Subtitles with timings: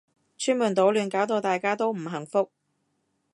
[0.35, 2.49] 出去搗亂搞到大家都唔幸福